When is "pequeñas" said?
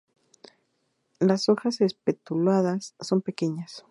3.21-3.85